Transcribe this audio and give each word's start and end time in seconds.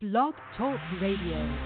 Blog 0.00 0.32
Talk 0.56 0.78
Radio. 1.02 1.58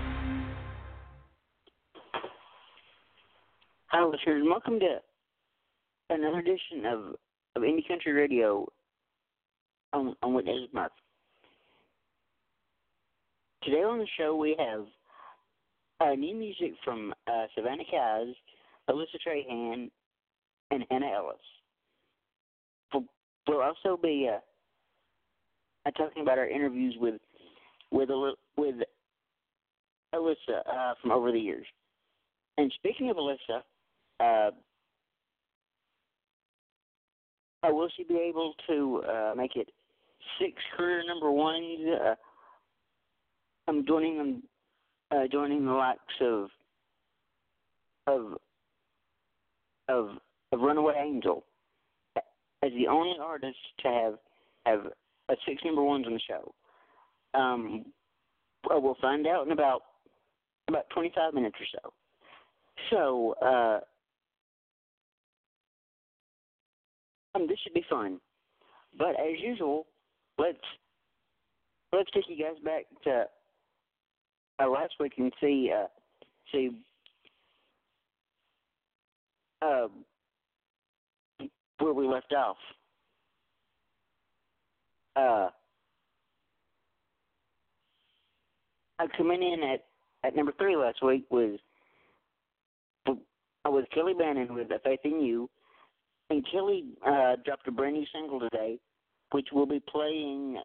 Hi, 3.88 4.02
listeners, 4.02 4.40
and 4.40 4.48
welcome 4.48 4.80
to 4.80 5.00
another 6.08 6.38
edition 6.38 6.86
of, 6.86 7.00
of 7.56 7.62
Indie 7.62 7.86
Country 7.86 8.12
Radio 8.12 8.66
on, 9.92 10.16
on 10.22 10.32
Witness 10.32 10.66
Month. 10.72 10.92
Today 13.64 13.82
on 13.82 13.98
the 13.98 14.06
show 14.18 14.34
we 14.34 14.56
have 14.58 14.86
uh, 16.00 16.14
new 16.14 16.34
music 16.34 16.72
from 16.82 17.12
uh, 17.26 17.44
Savannah 17.54 17.84
Keyes, 17.84 18.34
Alyssa 18.88 19.18
Trahan, 19.28 19.90
and 20.70 20.84
Hannah 20.90 21.12
Ellis. 21.18 21.36
We'll, 22.94 23.04
we'll 23.46 23.60
also 23.60 24.00
be 24.02 24.30
uh, 24.32 24.38
uh, 25.84 25.90
talking 25.90 26.22
about 26.22 26.38
our 26.38 26.48
interviews 26.48 26.96
with 26.98 27.20
with 27.92 28.08
with 28.56 28.76
Alyssa 30.14 30.60
uh, 30.66 30.94
from 31.00 31.12
over 31.12 31.32
the 31.32 31.38
years. 31.38 31.66
And 32.58 32.72
speaking 32.76 33.10
of 33.10 33.16
Alyssa, 33.16 33.62
uh, 34.20 34.50
uh, 37.62 37.72
will 37.72 37.88
she 37.96 38.04
be 38.04 38.18
able 38.18 38.54
to 38.68 39.02
uh, 39.08 39.32
make 39.36 39.56
it 39.56 39.68
six 40.38 40.54
career 40.76 41.02
number 41.06 41.30
ones? 41.30 41.78
Uh, 41.86 42.14
I'm 43.68 43.86
joining 43.86 44.18
them, 44.18 44.42
uh, 45.10 45.26
joining 45.30 45.64
the 45.64 45.72
likes 45.72 46.00
of 46.20 46.48
of 48.06 48.36
of 49.88 50.10
of 50.52 50.60
Runaway 50.60 50.94
Angel 50.98 51.44
as 52.62 52.70
the 52.76 52.86
only 52.88 53.16
artist 53.20 53.56
to 53.80 53.88
have 53.88 54.14
have 54.66 54.92
a 55.28 55.34
six 55.46 55.62
number 55.64 55.82
ones 55.82 56.06
on 56.06 56.12
the 56.12 56.20
show. 56.28 56.52
Um, 57.34 57.86
well, 58.68 58.80
we'll 58.80 58.96
find 59.00 59.26
out 59.26 59.46
in 59.46 59.52
about 59.52 59.82
about 60.68 60.88
25 60.90 61.34
minutes 61.34 61.56
or 61.60 61.80
so. 61.80 61.92
So, 62.90 63.34
uh, 63.44 63.80
um, 67.34 67.46
this 67.46 67.58
should 67.62 67.74
be 67.74 67.84
fun. 67.90 68.20
But 68.98 69.10
as 69.10 69.40
usual, 69.40 69.86
let's 70.38 70.58
let's 71.92 72.10
take 72.12 72.24
you 72.28 72.42
guys 72.42 72.58
back 72.64 72.84
to 73.04 73.26
uh, 74.62 74.68
last 74.68 74.94
week 75.00 75.14
and 75.18 75.32
see 75.40 75.70
uh, 75.74 75.86
see 76.50 76.70
uh, 79.62 79.88
where 81.78 81.92
we 81.92 82.06
left 82.06 82.32
off. 82.32 82.56
Uh, 85.16 85.48
uh, 89.02 89.06
coming 89.16 89.42
in 89.42 89.62
at 89.62 89.84
at 90.24 90.36
number 90.36 90.52
three 90.58 90.76
last 90.76 91.02
week 91.02 91.24
was 91.30 91.58
I 93.64 93.68
was 93.68 93.84
Kelly 93.94 94.14
Bannon 94.14 94.54
with 94.54 94.68
Faith 94.82 95.00
in 95.04 95.20
You, 95.20 95.48
and 96.30 96.44
Kelly 96.50 96.84
uh, 97.06 97.36
dropped 97.44 97.68
a 97.68 97.70
brand 97.70 97.94
new 97.94 98.06
single 98.12 98.40
today, 98.40 98.78
which 99.30 99.48
will 99.52 99.66
be 99.66 99.80
playing 99.88 100.60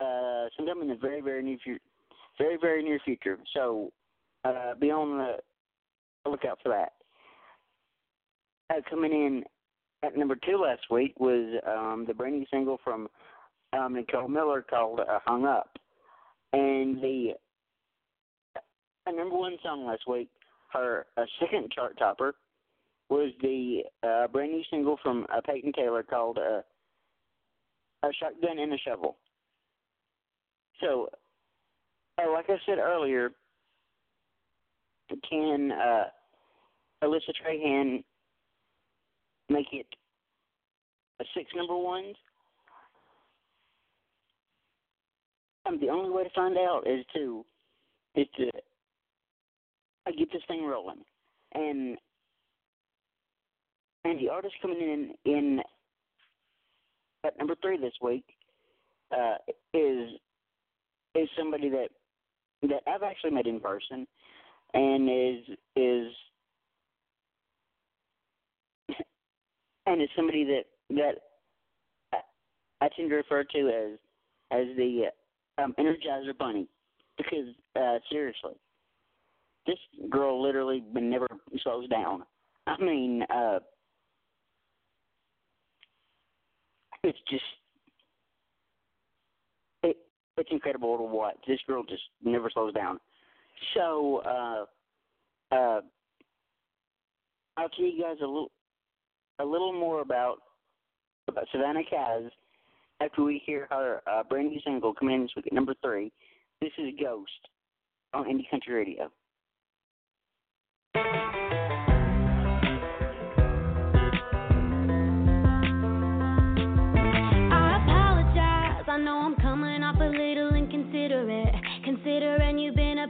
uh, 0.00 0.46
sometime 0.56 0.82
in 0.82 0.88
the 0.88 0.96
very 1.00 1.20
very 1.20 1.42
near 1.42 1.58
future, 1.62 1.80
very 2.38 2.56
very 2.60 2.82
near 2.82 2.98
future. 3.04 3.38
So 3.54 3.92
uh, 4.44 4.74
be 4.78 4.90
on 4.90 5.18
the 5.18 6.30
lookout 6.30 6.58
for 6.62 6.68
that. 6.70 6.92
Uh, 8.70 8.80
coming 8.90 9.12
in 9.12 9.44
at 10.02 10.16
number 10.16 10.36
two 10.36 10.58
last 10.58 10.82
week 10.90 11.18
was 11.18 11.60
um, 11.66 12.04
the 12.06 12.14
brand 12.14 12.38
new 12.38 12.46
single 12.50 12.78
from 12.84 13.08
um, 13.72 13.94
Nicole 13.94 14.28
Miller 14.28 14.62
called 14.62 15.00
uh, 15.00 15.18
"Hung 15.24 15.46
Up," 15.46 15.78
and 16.52 17.02
the 17.02 17.32
number 19.10 19.36
one 19.36 19.56
song 19.62 19.86
last 19.86 20.02
week, 20.06 20.28
her 20.72 21.06
uh, 21.16 21.24
second 21.40 21.70
chart 21.72 21.98
topper, 21.98 22.34
was 23.08 23.32
the 23.40 23.82
uh, 24.02 24.26
brand 24.28 24.52
new 24.52 24.62
single 24.70 24.98
from 25.02 25.26
uh, 25.34 25.40
Peyton 25.40 25.72
Taylor 25.72 26.02
called 26.02 26.38
uh, 26.38 26.60
"A 28.06 28.12
Shotgun 28.20 28.58
and 28.58 28.72
a 28.72 28.78
Shovel." 28.78 29.16
So, 30.80 31.08
uh, 32.18 32.30
like 32.30 32.46
I 32.48 32.56
said 32.66 32.78
earlier, 32.78 33.30
can 35.28 35.72
uh, 35.72 36.04
Alyssa 37.02 37.32
Trahan 37.42 38.04
make 39.48 39.66
it 39.72 39.86
a 41.20 41.24
six 41.34 41.50
number 41.56 41.76
ones? 41.76 42.14
Um, 45.66 45.78
the 45.80 45.88
only 45.88 46.10
way 46.10 46.24
to 46.24 46.30
find 46.30 46.56
out 46.56 46.82
is 46.86 47.04
to 47.14 47.44
is 48.14 48.26
to 48.36 48.50
uh, 50.08 50.12
get 50.16 50.32
this 50.32 50.42
thing 50.48 50.64
rolling, 50.64 51.04
and 51.54 51.98
and 54.04 54.18
the 54.18 54.28
artist 54.28 54.54
coming 54.62 54.80
in 54.80 55.14
in 55.30 55.60
at 57.24 57.36
number 57.38 57.54
three 57.60 57.78
this 57.78 57.92
week 58.02 58.24
uh, 59.12 59.36
is 59.74 60.10
is 61.14 61.28
somebody 61.36 61.68
that 61.68 61.88
that 62.62 62.82
I've 62.86 63.02
actually 63.02 63.32
met 63.32 63.46
in 63.46 63.60
person, 63.60 64.06
and 64.74 65.08
is 65.08 65.56
is 65.76 66.12
and 69.86 70.02
is 70.02 70.08
somebody 70.16 70.44
that 70.44 70.64
that 70.90 72.22
I 72.80 72.88
tend 72.96 73.10
to 73.10 73.16
refer 73.16 73.44
to 73.44 73.68
as 73.68 73.98
as 74.50 74.66
the 74.76 75.06
um, 75.58 75.74
Energizer 75.78 76.36
Bunny 76.38 76.68
because 77.16 77.54
uh, 77.76 77.98
seriously, 78.10 78.54
this 79.68 79.78
girl 80.08 80.42
literally 80.42 80.82
never 80.94 81.28
slows 81.62 81.86
down. 81.88 82.24
I 82.66 82.82
mean, 82.82 83.22
uh, 83.22 83.58
it's 87.04 87.18
just 87.30 87.44
it 89.82 89.98
it's 90.38 90.48
incredible 90.50 90.96
to 90.96 91.02
watch. 91.02 91.36
This 91.46 91.60
girl 91.66 91.84
just 91.84 92.02
never 92.24 92.50
slows 92.50 92.72
down. 92.72 92.98
So 93.74 94.22
uh, 94.24 95.54
uh, 95.54 95.80
I'll 97.58 97.68
tell 97.68 97.84
you 97.84 98.02
guys 98.02 98.16
a 98.22 98.26
little 98.26 98.50
a 99.38 99.44
little 99.44 99.74
more 99.74 100.00
about 100.00 100.38
about 101.28 101.44
Savannah 101.52 101.84
Keyes 101.84 102.30
after 103.02 103.22
we 103.22 103.42
hear 103.44 103.66
her 103.70 104.00
uh, 104.10 104.22
brand 104.22 104.48
new 104.48 104.60
single 104.64 104.94
come 104.94 105.10
in 105.10 105.22
this 105.22 105.30
week 105.36 105.46
at 105.46 105.52
number 105.52 105.74
three. 105.82 106.10
This 106.62 106.72
is 106.78 106.94
Ghost 106.98 107.30
on 108.14 108.24
Indie 108.24 108.50
Country 108.50 108.74
Radio. 108.74 109.10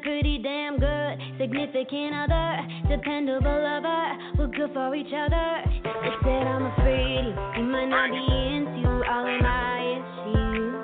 Pretty 0.08 0.38
damn 0.38 0.78
good 0.78 1.18
significant 1.38 2.14
other, 2.16 2.64
dependable 2.88 3.60
lover. 3.60 4.16
We're 4.38 4.46
good 4.46 4.72
for 4.72 4.94
each 4.94 5.12
other. 5.12 5.60
They 5.84 6.14
said 6.24 6.46
I'm 6.48 6.64
afraid 6.72 7.28
you 7.58 7.64
might 7.68 7.92
not 7.92 8.08
be 8.08 8.24
into 8.56 8.88
all 9.04 9.28
of 9.28 9.40
my 9.42 10.00
issues. 10.00 10.80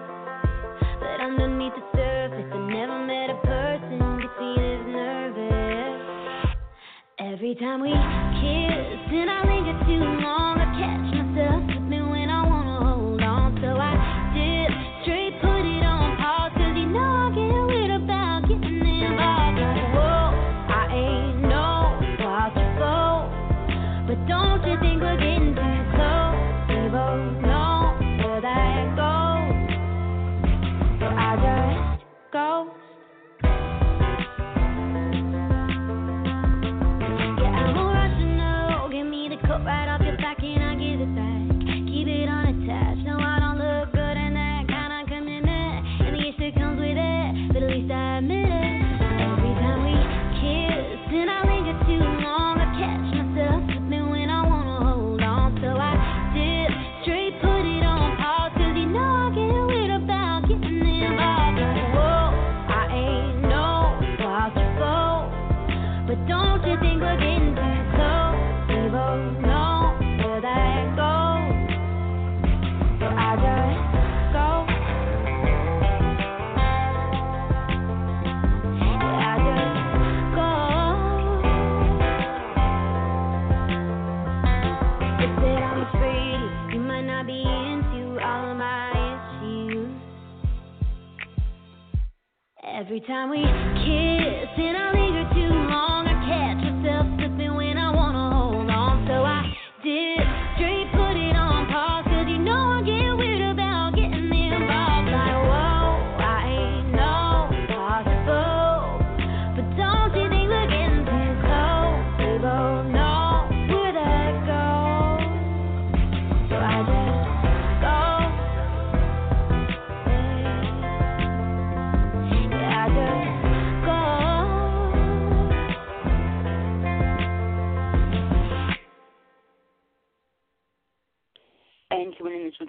But 1.00 1.24
underneath 1.24 1.72
the 1.72 1.84
surface, 1.96 2.52
I 2.52 2.60
never 2.68 2.98
met 3.08 3.30
a 3.32 3.40
person 3.48 3.98
could 4.20 4.34
see 4.36 4.60
this 4.60 4.84
nervous. 4.92 6.04
Every 7.18 7.54
time 7.54 7.80
we 7.80 7.96
kiss, 8.44 9.08
and 9.08 9.30
I 9.30 9.40
linger 9.48 9.78
too 9.88 10.04
long, 10.20 10.60
I 10.60 10.68
catch 10.76 11.23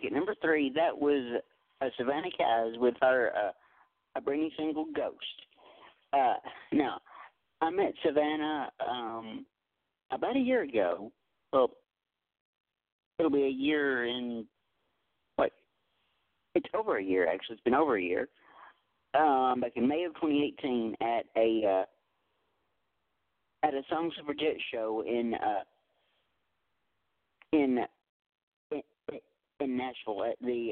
At 0.03 0.11
number 0.11 0.35
three, 0.41 0.71
that 0.75 0.97
was 0.97 1.41
uh, 1.81 1.87
Savannah 1.97 2.31
Keyes 2.31 2.79
with 2.79 2.95
her 3.01 3.31
uh, 3.35 3.51
a 4.15 4.31
new 4.31 4.49
single 4.57 4.85
"Ghost." 4.95 5.17
Uh, 6.13 6.35
now, 6.71 6.99
I 7.61 7.69
met 7.69 7.93
Savannah 8.03 8.71
um, 8.87 9.45
about 10.11 10.35
a 10.35 10.39
year 10.39 10.63
ago. 10.63 11.11
Well, 11.51 11.71
it'll 13.19 13.31
be 13.31 13.43
a 13.43 13.49
year 13.49 14.05
in 14.05 14.45
what? 15.35 15.51
It's 16.53 16.69
over 16.73 16.97
a 16.97 17.03
year 17.03 17.27
actually. 17.27 17.55
It's 17.55 17.63
been 17.63 17.73
over 17.73 17.97
a 17.97 18.01
year. 18.01 18.27
Um, 19.13 19.61
back 19.61 19.71
in 19.75 19.87
May 19.87 20.03
of 20.03 20.13
2018 20.15 20.95
at 21.01 21.25
a 21.37 21.61
uh, 21.65 21.85
at 23.65 23.73
a 23.73 23.81
Songs 23.89 24.13
of 24.19 24.37
Jet 24.37 24.57
show 24.73 25.03
in 25.07 25.33
uh, 25.35 25.63
in, 27.53 27.79
in 29.59 29.77
Nashville 29.77 30.23
at 30.23 30.35
the 30.41 30.71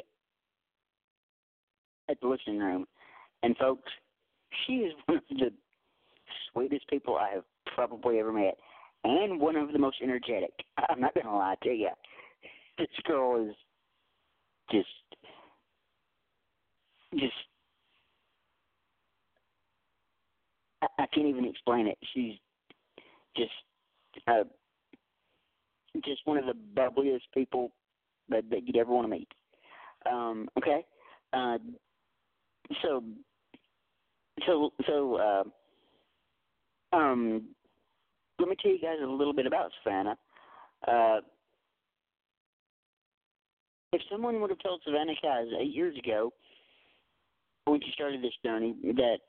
at 2.10 2.20
the 2.22 2.28
listening 2.28 2.60
room. 2.60 2.86
And 3.44 3.56
folks, 3.58 3.92
she 4.66 4.74
is 4.74 4.94
one 5.06 5.18
of 5.18 5.24
the 5.30 5.52
sweetest 6.52 6.88
people 6.90 7.18
I 7.18 7.30
have 7.36 7.44
probably 7.74 8.20
ever 8.20 8.32
met, 8.32 8.58
and 9.04 9.40
one 9.40 9.56
of 9.56 9.72
the 9.72 9.80
most 9.80 9.98
energetic. 10.02 10.52
I'm 10.90 11.00
not 11.00 11.14
gonna 11.16 11.36
lie 11.36 11.56
to 11.64 11.70
you. 11.70 11.90
This 12.78 12.88
girl 13.06 13.48
is 13.48 13.56
just 14.72 14.88
just 17.20 17.34
I, 20.98 21.06
can't 21.14 21.28
even 21.28 21.46
explain 21.46 21.88
it. 21.88 21.98
She's 22.14 22.34
just 23.38 23.52
uh 24.28 24.44
just 26.04 26.22
one 26.26 26.38
of 26.38 26.46
the 26.46 26.56
bubbliest 26.76 27.22
people 27.34 27.72
that, 28.34 28.50
that 28.50 28.68
you'd 28.68 28.78
ever 28.78 28.92
want 28.92 29.06
to 29.06 29.12
meet. 29.12 29.28
Um, 30.10 30.50
okay, 30.58 30.86
uh, 31.32 31.58
so 32.82 33.04
so 34.46 34.74
so 34.86 35.16
uh, 35.16 36.96
um, 36.96 37.44
let 38.40 38.50
me 38.50 38.56
tell 38.62 38.72
you 38.72 38.80
guys 38.80 38.98
a 39.02 39.08
little 39.08 39.34
bit 39.34 39.46
about 39.46 39.72
Savannah. 39.84 40.18
Uh, 40.88 41.20
if 43.94 44.02
someone 44.12 44.42
would 44.42 44.50
have 44.50 44.60
told 44.60 44.82
Savannah 44.84 45.14
Keyes 45.22 45.54
eight 45.60 45.74
years 45.74 45.98
ago 45.98 46.32
when 47.66 47.80
she 47.82 47.92
started 47.94 48.22
this 48.22 48.34
journey 48.44 48.76
that 48.96 49.20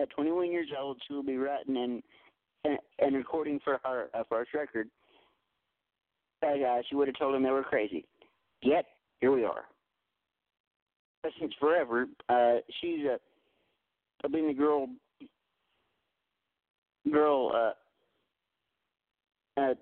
at 0.00 0.10
21 0.10 0.52
years 0.52 0.68
old 0.78 1.00
she 1.06 1.14
will 1.14 1.22
be 1.22 1.36
writing 1.36 1.76
and 1.76 2.02
and, 2.64 2.78
and 2.98 3.16
recording 3.16 3.60
for 3.62 3.80
her 3.84 4.08
uh, 4.14 4.22
first 4.28 4.52
record, 4.54 4.88
that 6.42 6.62
uh, 6.62 6.82
she 6.88 6.94
would 6.96 7.08
have 7.08 7.18
told 7.18 7.34
them 7.34 7.42
they 7.42 7.50
were 7.50 7.62
crazy. 7.62 8.04
Yet 8.62 8.86
here 9.20 9.32
we 9.32 9.44
are. 9.44 9.64
Since 11.40 11.54
forever, 11.58 12.06
uh, 12.28 12.56
she's 12.80 13.00
uh, 13.04 14.28
been 14.28 14.46
the 14.46 14.54
girl, 14.54 14.88
girl, 17.12 17.52
uh, 19.56 19.60
uh, 19.60 19.74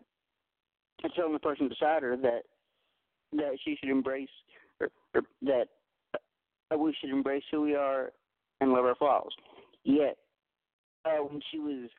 telling 1.14 1.34
the 1.34 1.38
person 1.38 1.68
beside 1.68 2.02
her 2.02 2.16
that 2.16 2.42
that 3.32 3.58
she 3.64 3.76
should 3.78 3.90
embrace, 3.90 4.28
or, 4.80 4.88
or 5.14 5.22
that 5.42 5.66
uh, 6.72 6.78
we 6.78 6.96
should 7.00 7.10
embrace 7.10 7.42
who 7.50 7.62
we 7.62 7.74
are 7.74 8.10
and 8.60 8.72
love 8.72 8.84
our 8.84 8.94
flaws. 8.94 9.32
Yet, 9.84 10.16
uh, 11.04 11.22
when 11.24 11.40
she 11.50 11.58
was 11.58 11.90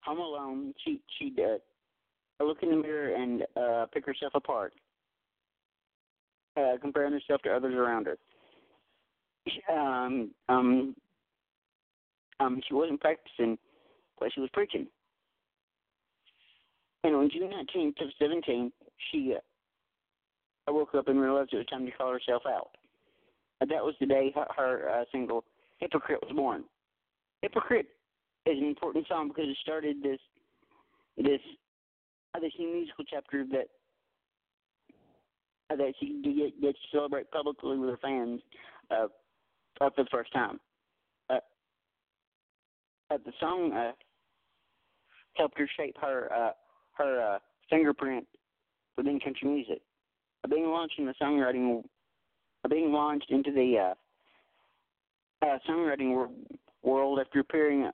home 0.00 0.18
alone, 0.18 0.74
she 0.84 1.00
she'd 1.18 1.38
uh, 1.38 1.58
look 2.44 2.62
in 2.62 2.70
the 2.70 2.76
mirror 2.76 3.14
and 3.14 3.42
uh, 3.56 3.86
pick 3.92 4.06
herself 4.06 4.32
apart, 4.34 4.72
uh, 6.56 6.76
comparing 6.80 7.12
herself 7.12 7.42
to 7.42 7.50
others 7.50 7.74
around 7.74 8.06
her. 8.06 8.18
Um, 9.72 10.30
um, 10.48 10.94
um, 12.40 12.60
she 12.66 12.74
wasn't 12.74 13.00
practicing 13.00 13.58
what 14.18 14.32
she 14.32 14.40
was 14.40 14.50
preaching. 14.52 14.86
And 17.04 17.14
on 17.14 17.30
June 17.30 17.50
19th 17.50 18.02
of 18.02 18.08
17, 18.18 18.72
she 19.10 19.34
uh, 19.34 20.72
woke 20.72 20.94
up 20.94 21.08
and 21.08 21.20
realized 21.20 21.50
it 21.52 21.58
was 21.58 21.66
time 21.66 21.86
to 21.86 21.92
call 21.92 22.12
herself 22.12 22.42
out. 22.46 22.70
And 23.60 23.70
that 23.70 23.84
was 23.84 23.94
the 24.00 24.06
day 24.06 24.32
her, 24.34 24.46
her 24.56 24.90
uh, 24.90 25.04
single 25.10 25.44
"Hypocrite" 25.78 26.20
was 26.22 26.34
born. 26.34 26.64
"Hypocrite" 27.42 27.86
is 28.46 28.58
an 28.58 28.66
important 28.66 29.06
song 29.08 29.28
because 29.28 29.48
it 29.48 29.56
started 29.62 29.96
this 30.02 30.20
this 31.16 31.40
this 32.40 32.52
new 32.58 32.72
musical 32.72 33.04
chapter 33.04 33.44
that 33.52 33.68
that 35.70 35.92
she 36.00 36.20
get, 36.22 36.60
gets 36.60 36.78
to 36.80 36.96
celebrate 36.96 37.30
publicly 37.30 37.76
with 37.76 37.90
her 37.90 37.98
fans 38.00 38.40
uh, 38.90 39.06
for 39.76 39.90
the 39.96 40.06
first 40.10 40.32
time. 40.32 40.58
Uh, 41.28 41.38
uh, 43.10 43.18
the 43.24 43.32
song 43.38 43.72
uh, 43.72 43.92
helped 45.34 45.58
her 45.58 45.68
shape 45.76 45.96
her 46.00 46.32
uh, 46.32 46.52
her 46.96 47.34
uh, 47.34 47.38
fingerprint 47.70 48.26
within 48.96 49.20
country 49.20 49.48
music. 49.48 49.80
Uh, 50.44 50.48
being 50.48 50.66
launched 50.66 50.98
in 50.98 51.06
the 51.06 51.14
songwriting, 51.20 51.82
uh, 52.64 52.68
being 52.68 52.92
launched 52.92 53.30
into 53.30 53.52
the 53.52 53.92
uh, 55.42 55.46
uh, 55.46 55.58
songwriting 55.68 56.10
wor- 56.10 56.30
world 56.82 57.18
after 57.20 57.40
appearing 57.40 57.90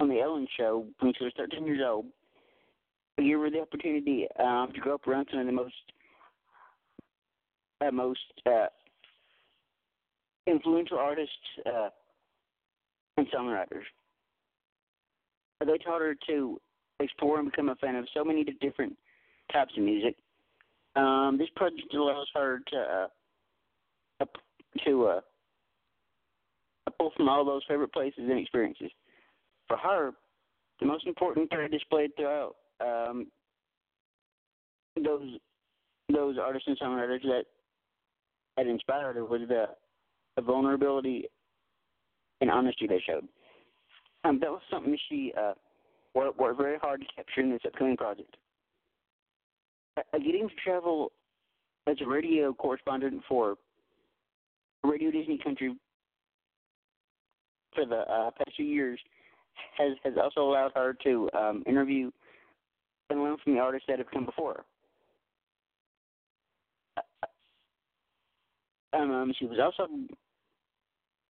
on 0.00 0.08
the 0.08 0.20
Ellen 0.20 0.46
Show 0.56 0.86
when 1.00 1.12
she 1.16 1.24
was 1.24 1.32
13 1.36 1.66
years 1.66 1.80
old. 1.84 2.06
Give 3.18 3.40
her 3.40 3.50
the 3.50 3.60
opportunity 3.60 4.26
um, 4.38 4.70
to 4.74 4.80
grow 4.80 4.94
up 4.94 5.06
around 5.08 5.28
some 5.30 5.40
of 5.40 5.46
the 5.46 5.52
most 5.52 5.74
uh, 7.86 7.90
most 7.90 8.20
uh, 8.46 8.66
influential 10.46 10.98
artists 10.98 11.32
uh, 11.66 11.88
and 13.16 13.26
songwriters. 13.30 13.84
They 15.60 15.78
taught 15.78 16.02
her 16.02 16.14
to 16.28 16.60
explore 17.00 17.38
and 17.38 17.50
become 17.50 17.70
a 17.70 17.74
fan 17.76 17.96
of 17.96 18.06
so 18.14 18.22
many 18.22 18.44
different 18.60 18.96
types 19.52 19.72
of 19.76 19.82
music. 19.82 20.16
Um, 20.94 21.36
this 21.38 21.48
project 21.56 21.94
allows 21.94 22.28
her 22.34 22.60
to 22.70 23.08
uh, 24.22 24.26
to 24.84 25.06
uh, 25.06 25.20
pull 26.98 27.12
from 27.16 27.28
all 27.28 27.44
those 27.44 27.62
favorite 27.68 27.92
places 27.92 28.20
and 28.28 28.38
experiences. 28.38 28.90
For 29.68 29.76
her, 29.76 30.12
the 30.80 30.86
most 30.86 31.06
important 31.06 31.50
thread 31.50 31.70
displayed 31.70 32.10
throughout 32.16 32.56
um, 32.80 33.26
those 35.02 35.38
those 36.12 36.36
artists 36.38 36.68
and 36.68 36.78
songwriters 36.78 37.22
that 37.22 37.44
had 38.56 38.66
inspired 38.66 39.16
her 39.16 39.24
was 39.24 39.40
the, 39.48 39.66
the 40.36 40.42
vulnerability 40.42 41.26
and 42.40 42.50
honesty 42.50 42.86
they 42.86 43.02
showed. 43.06 43.26
Um, 44.24 44.38
that 44.40 44.50
was 44.50 44.60
something 44.70 44.96
she 45.08 45.32
uh, 45.38 45.52
worked, 46.14 46.38
worked 46.38 46.58
very 46.58 46.78
hard 46.78 47.00
to 47.00 47.06
capture 47.14 47.40
in 47.40 47.50
this 47.50 47.60
upcoming 47.66 47.96
project. 47.96 48.36
Uh, 49.96 50.18
getting 50.18 50.48
to 50.48 50.54
travel 50.64 51.12
as 51.86 51.96
a 52.00 52.06
radio 52.06 52.52
correspondent 52.52 53.22
for 53.28 53.56
Radio 54.84 55.10
Disney 55.10 55.38
Country 55.38 55.74
for 57.74 57.84
the 57.84 58.00
uh, 58.00 58.30
past 58.30 58.52
few 58.56 58.66
years 58.66 58.98
has 59.78 59.92
has 60.04 60.14
also 60.22 60.40
allowed 60.40 60.72
her 60.74 60.96
to 61.04 61.28
um, 61.36 61.62
interview 61.66 62.10
and 63.10 63.22
learn 63.22 63.36
from 63.42 63.54
the 63.54 63.60
artists 63.60 63.86
that 63.88 63.98
have 63.98 64.10
come 64.10 64.24
before 64.24 64.64
her. 68.92 68.98
Um, 68.98 69.10
um, 69.10 69.32
she 69.38 69.46
was 69.46 69.58
also 69.62 69.88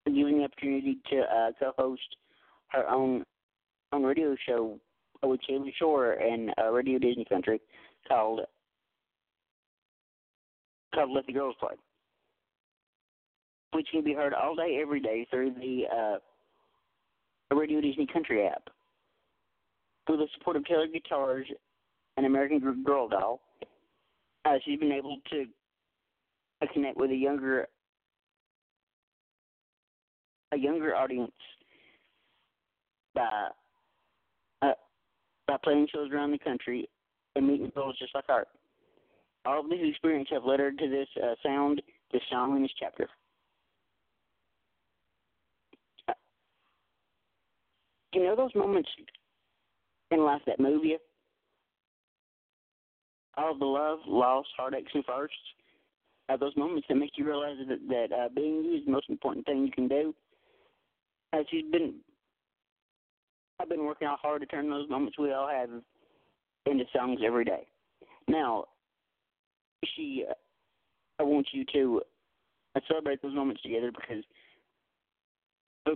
given 0.06 0.38
the 0.38 0.44
opportunity 0.44 0.98
to 1.10 1.20
uh, 1.20 1.50
co-host 1.58 2.16
her 2.68 2.88
own 2.88 3.24
own 3.92 4.02
radio 4.02 4.36
show 4.46 4.78
with 5.22 5.40
Jamie 5.48 5.74
Shore 5.78 6.12
and 6.12 6.52
uh, 6.58 6.70
Radio 6.70 6.98
Disney 6.98 7.24
Country 7.24 7.60
called 8.06 8.40
called 10.94 11.10
Let 11.10 11.26
the 11.26 11.32
Girls 11.32 11.56
Play. 11.58 11.74
which 13.72 13.88
can 13.90 14.02
be 14.02 14.14
heard 14.14 14.32
all 14.32 14.54
day, 14.54 14.78
every 14.80 15.00
day 15.00 15.26
through 15.30 15.52
the 15.52 15.84
uh, 15.94 17.54
Radio 17.54 17.80
Disney 17.80 18.06
Country 18.10 18.46
app. 18.46 18.68
Through 20.06 20.18
the 20.18 20.28
support 20.38 20.56
of 20.56 20.64
Taylor 20.64 20.86
Guitars, 20.86 21.46
an 22.16 22.24
American 22.24 22.82
Girl 22.84 23.08
doll, 23.08 23.40
uh, 24.44 24.54
she's 24.64 24.78
been 24.78 24.92
able 24.92 25.18
to 25.30 25.44
uh, 26.62 26.66
connect 26.72 26.96
with 26.96 27.10
a 27.10 27.16
younger 27.16 27.66
a 30.52 30.56
younger 30.56 30.94
audience 30.94 31.32
by 33.14 33.48
uh, 34.62 34.72
by 35.46 35.56
playing 35.62 35.88
shows 35.92 36.10
around 36.12 36.30
the 36.30 36.38
country 36.38 36.88
and 37.34 37.46
meeting 37.46 37.70
girls 37.74 37.96
just 37.98 38.14
like 38.14 38.24
her. 38.28 38.46
All 39.44 39.60
of 39.60 39.70
these 39.70 39.90
experiences 39.90 40.32
have 40.32 40.44
led 40.44 40.60
her 40.60 40.70
to 40.72 40.88
this 40.88 41.08
uh, 41.22 41.34
sound, 41.42 41.82
this 42.12 42.22
song, 42.30 42.56
in 42.56 42.62
this 42.62 42.72
chapter. 42.78 43.08
Uh, 46.08 46.12
you 48.12 48.24
know 48.24 48.34
those 48.34 48.54
moments 48.54 48.88
in 50.10 50.20
life 50.20 50.42
that 50.46 50.58
move 50.58 50.84
you? 50.84 50.98
All 53.36 53.56
the 53.56 53.64
love, 53.64 53.98
loss, 54.06 54.46
heartaches, 54.56 54.90
and 54.94 55.04
firsts. 55.04 55.36
Uh, 56.28 56.36
those 56.36 56.56
moments 56.56 56.86
that 56.88 56.96
make 56.96 57.12
you 57.16 57.24
realize 57.24 57.56
that, 57.68 57.78
that 57.88 58.16
uh, 58.16 58.28
being 58.34 58.64
you 58.64 58.78
is 58.78 58.84
the 58.84 58.90
most 58.90 59.08
important 59.08 59.46
thing 59.46 59.64
you 59.64 59.70
can 59.70 59.86
do. 59.86 60.14
Uh, 61.32 61.38
she's 61.50 61.70
been, 61.70 61.94
I've 63.60 63.68
been 63.68 63.84
working 63.84 64.08
out 64.08 64.18
hard 64.20 64.40
to 64.40 64.46
turn 64.46 64.70
those 64.70 64.88
moments 64.88 65.18
we 65.18 65.32
all 65.32 65.48
have 65.48 65.70
into 66.66 66.84
songs 66.94 67.20
every 67.24 67.44
day. 67.44 67.66
Now, 68.26 68.64
she, 69.94 70.24
uh, 70.28 70.34
I 71.20 71.22
want 71.22 71.46
you 71.52 71.64
to 71.74 72.02
uh, 72.74 72.80
celebrate 72.88 73.22
those 73.22 73.34
moments 73.34 73.62
together 73.62 73.92
because, 73.92 74.24
uh, 75.86 75.92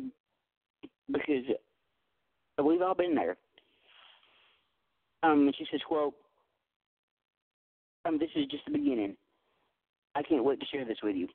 because 1.11 1.45
we've 2.63 2.83
all 2.83 2.95
been 2.95 3.15
there. 3.15 3.37
Um, 5.23 5.51
she 5.59 5.67
says, 5.71 5.81
"quote 5.87 6.15
Um, 8.05 8.19
this 8.19 8.31
is 8.35 8.47
just 8.47 8.65
the 8.65 8.73
beginning. 8.73 9.17
I 10.15 10.23
can't 10.23 10.45
wait 10.45 10.61
to 10.61 10.67
share 10.67 10.85
this 10.85 10.99
with 11.03 11.17
you." 11.17 11.29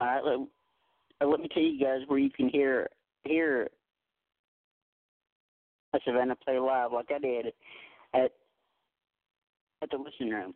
All 0.00 0.08
right, 0.08 0.24
let, 0.24 0.38
uh, 1.20 1.30
let 1.30 1.40
me 1.40 1.48
tell 1.52 1.62
you 1.62 1.78
guys 1.78 2.00
where 2.08 2.18
you 2.18 2.30
can 2.30 2.48
hear 2.48 2.88
hear 3.24 3.68
a 5.94 6.00
Savannah 6.04 6.36
play 6.36 6.58
live 6.58 6.92
like 6.92 7.10
I 7.14 7.18
did 7.18 7.46
at 8.14 8.32
at 9.82 9.90
the 9.90 9.98
listening 9.98 10.30
room. 10.30 10.54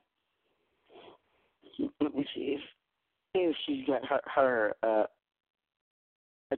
Let 2.00 2.14
me 2.14 2.26
see 2.34 2.56
if 2.56 2.60
if 3.34 3.56
she's 3.66 3.86
got 3.86 4.04
her 4.06 4.20
her 4.24 4.74
uh 4.82 5.06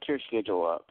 tour 0.02 0.18
schedule 0.28 0.66
up. 0.66 0.86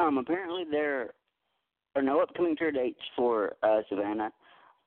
Um, 0.00 0.16
apparently 0.18 0.64
there 0.70 1.10
are 1.94 2.02
no 2.02 2.20
upcoming 2.20 2.56
tour 2.56 2.72
dates 2.72 3.00
for 3.16 3.52
uh, 3.62 3.80
Savannah, 3.88 4.30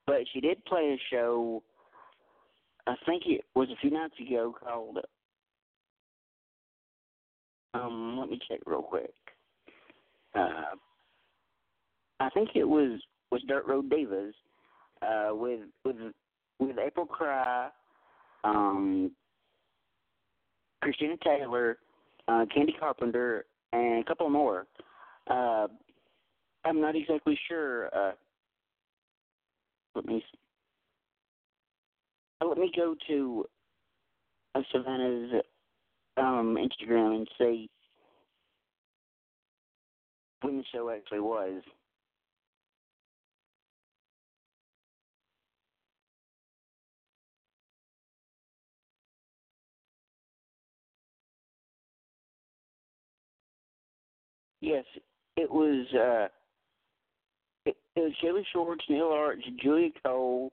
but 0.08 0.22
she 0.34 0.42
did 0.42 0.64
play 0.66 0.98
a 0.98 1.14
show. 1.14 1.62
I 2.88 2.96
think 3.06 3.24
it 3.28 3.42
was 3.54 3.70
a 3.70 3.80
few 3.80 3.92
nights 3.92 4.16
ago 4.20 4.56
called. 4.60 5.00
Um, 7.76 8.18
let 8.20 8.30
me 8.30 8.40
check 8.50 8.60
real 8.66 8.82
quick. 8.82 9.14
Uh, 10.36 10.76
I 12.20 12.30
think 12.32 12.50
it 12.56 12.64
was 12.64 13.00
was 13.32 13.42
Dirt 13.48 13.66
Road 13.68 13.90
Divas, 13.92 14.32
uh, 15.02 15.36
with 15.36 15.62
with 15.86 15.96
with 16.60 16.78
April 16.80 17.06
Cry, 17.06 17.70
um, 18.44 19.12
Christina 20.82 21.16
Taylor, 21.24 21.78
uh, 22.28 22.46
Candy 22.54 22.76
Carpenter, 22.80 23.46
and 23.74 24.04
a 24.04 24.08
couple 24.08 24.30
more. 24.30 24.66
Uh, 25.30 25.68
I'm 26.66 26.82
not 26.82 26.96
exactly 26.96 27.38
sure. 27.48 27.88
Uh, 27.96 28.12
let 29.96 30.06
me 30.06 30.24
uh, 32.42 32.46
let 32.46 32.58
me 32.58 32.72
go 32.76 32.96
to 33.08 33.46
uh, 34.56 34.62
Savannah's 34.72 35.32
um, 36.18 36.58
Instagram 36.58 37.18
and 37.18 37.28
see 37.38 37.70
when 40.42 40.58
the 40.58 40.64
show 40.72 40.90
actually 40.90 41.20
was. 41.20 41.62
Yes, 54.62 54.86
it 55.38 55.50
was 55.50 55.86
uh 55.94 56.28
it, 57.66 57.78
it 57.96 58.00
was 58.00 58.12
Shelley 58.22 58.46
Shorts, 58.52 58.84
Neil 58.90 59.08
Arch, 59.08 59.44
Julia 59.62 59.90
Cole, 60.04 60.52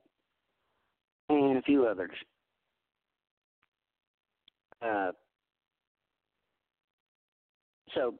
and 1.29 1.57
a 1.57 1.61
few 1.61 1.85
others. 1.85 2.11
Uh, 4.81 5.11
so, 7.93 8.15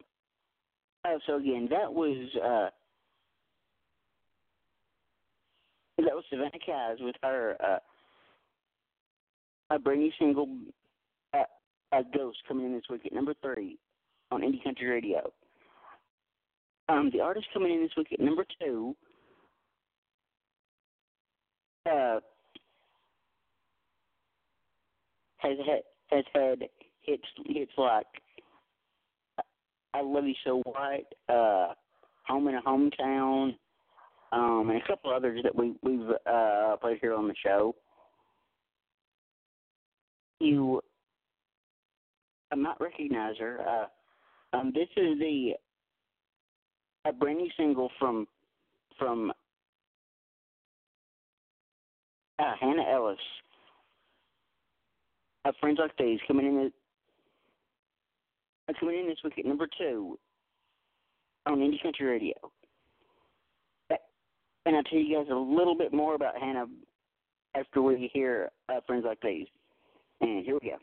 uh, 1.06 1.18
so 1.26 1.38
again, 1.38 1.68
that 1.72 1.92
was 1.92 2.28
uh, 2.36 2.70
that 5.98 6.14
was 6.14 6.24
Savannah 6.30 6.52
Keyes 6.52 7.00
with 7.00 7.16
her 7.24 7.56
uh, 7.64 7.80
a 9.74 9.80
brand 9.80 10.02
new 10.02 10.12
single, 10.20 10.48
uh, 11.34 11.44
"A 11.94 12.04
Ghost," 12.16 12.38
coming 12.48 12.66
in 12.66 12.74
this 12.74 12.84
week 12.90 13.06
at 13.06 13.14
number 13.14 13.34
three 13.42 13.78
on 14.32 14.42
Indie 14.42 14.64
Country 14.64 14.88
Radio. 14.88 15.32
Um, 16.92 17.10
the 17.14 17.22
artist 17.22 17.48
coming 17.54 17.72
in 17.74 17.82
this 17.82 17.92
week 17.96 18.08
at 18.12 18.20
number 18.20 18.46
two 18.62 18.94
uh, 21.90 22.20
has 25.38 25.58
had 25.66 25.82
has 26.08 26.26
had 26.34 26.64
hits 27.02 27.24
hits 27.46 27.72
like 27.78 28.08
I 29.94 30.02
Love 30.02 30.26
You 30.26 30.34
So 30.44 30.62
White, 30.66 31.06
uh, 31.30 31.74
Home 32.28 32.50
in 32.50 32.56
a 32.56 32.62
Hometown, 32.62 33.56
um, 34.34 34.70
and 34.70 34.82
a 34.82 34.88
couple 34.88 35.14
others 35.14 35.42
that 35.44 35.56
we 35.56 35.76
we've 35.84 36.10
uh, 36.30 36.76
played 36.82 36.98
here 37.00 37.14
on 37.14 37.30
the 37.30 37.36
show. 37.42 37.74
You 40.42 40.82
I 42.52 42.56
might 42.56 42.82
recognize 42.82 43.38
her. 43.40 43.62
Uh, 43.62 44.58
um, 44.58 44.74
this 44.76 44.90
is 44.98 45.18
the 45.20 45.54
a 47.06 47.14
brand 47.14 47.38
new 47.40 47.50
single 47.58 47.90
from 48.00 48.28
from 48.98 49.32
uh, 52.40 52.54
Hannah 52.60 52.86
Ellis. 52.92 53.18
Uh, 55.44 55.52
Friends 55.60 55.80
Like 55.80 55.98
These 55.98 56.20
coming 56.28 56.46
in 56.46 56.72
uh, 58.70 58.74
coming 58.80 59.00
in 59.00 59.08
this 59.08 59.18
week 59.24 59.40
at 59.40 59.46
number 59.46 59.68
two 59.78 60.20
on 61.46 61.58
Indie 61.58 61.82
Country 61.82 62.06
Radio. 62.06 62.36
Uh, 63.90 63.96
and 64.66 64.76
I'll 64.76 64.84
tell 64.84 65.00
you 65.00 65.18
guys 65.18 65.28
a 65.32 65.36
little 65.36 65.76
bit 65.76 65.94
more 65.94 66.14
about 66.14 66.38
Hannah 66.40 66.66
after 67.56 67.82
we 67.82 68.10
hear 68.14 68.50
uh, 68.70 68.82
Friends 68.86 69.06
Like 69.06 69.20
These. 69.22 69.48
And 70.22 70.46
here 70.46 70.58
we 70.62 70.70
go. 70.70 70.78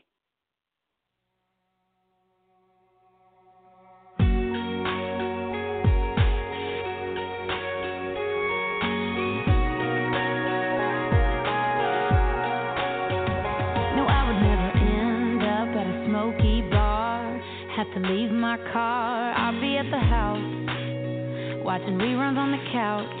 To 17.93 17.99
leave 17.99 18.31
my 18.31 18.57
car. 18.71 19.33
I'll 19.33 19.59
be 19.59 19.77
at 19.77 19.89
the 19.89 19.99
house, 19.99 21.63
watching 21.65 21.97
reruns 21.97 22.37
on 22.37 22.51
the 22.51 22.63
couch. 22.71 23.19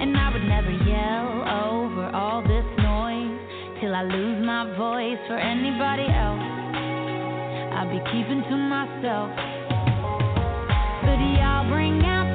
And 0.00 0.16
I 0.16 0.32
would 0.32 0.44
never 0.44 0.70
yell 0.84 1.28
over 1.72 2.10
all 2.14 2.42
this 2.42 2.64
noise 2.78 3.40
till 3.80 3.94
I 3.94 4.02
lose 4.02 4.44
my 4.44 4.64
voice 4.76 5.20
for 5.26 5.38
anybody 5.38 6.04
else. 6.08 6.44
I'll 7.76 7.88
be 7.88 8.00
keeping 8.12 8.42
to 8.44 8.56
myself. 8.56 9.30
But 11.04 11.16
y'all 11.36 11.68
bring 11.68 12.04
out 12.04 12.29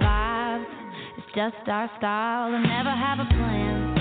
vibes. 0.00 0.66
It's 1.18 1.26
just 1.34 1.68
our 1.68 1.90
style 1.98 2.50
to 2.50 2.58
never 2.58 2.90
have 2.90 3.18
a 3.18 3.26
plan. 3.26 3.94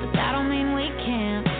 But 0.00 0.12
that 0.16 0.32
don't 0.32 0.48
mean 0.48 0.74
we 0.74 0.88
can't 1.04 1.53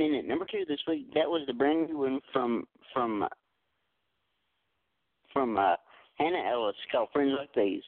coming 0.00 0.14
in 0.14 0.20
at 0.20 0.28
number 0.28 0.46
two 0.50 0.64
this 0.66 0.80
week, 0.88 1.12
that 1.14 1.28
was 1.28 1.42
the 1.46 1.52
brand 1.52 1.88
new 1.88 1.98
one 1.98 2.20
from 2.32 2.64
from 2.92 3.26
from 5.32 5.56
uh, 5.56 5.76
Hannah 6.16 6.48
Ellis 6.50 6.76
called 6.90 7.08
"Friends 7.12 7.32
Like 7.38 7.52
These." 7.54 7.82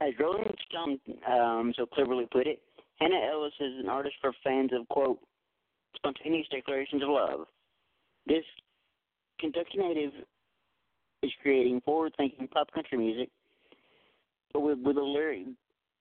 As 0.00 0.12
Rolling 0.20 0.52
Stone 0.68 0.98
um, 1.30 1.72
so 1.76 1.86
cleverly 1.86 2.26
put 2.30 2.46
it, 2.46 2.60
Hannah 3.00 3.20
Ellis 3.32 3.52
is 3.60 3.72
an 3.80 3.88
artist 3.88 4.16
for 4.20 4.32
fans 4.42 4.70
of 4.72 4.86
quote 4.88 5.18
spontaneous 5.96 6.46
declarations 6.50 7.02
of 7.02 7.08
love. 7.08 7.46
This 8.26 8.44
Kentucky 9.40 9.78
native 9.78 10.12
is 11.22 11.30
creating 11.40 11.80
forward-thinking 11.82 12.48
pop 12.48 12.70
country 12.72 12.98
music, 12.98 13.30
but 14.52 14.60
with 14.60 14.78
with 14.80 14.96
a 14.96 15.02
lyric 15.02 15.46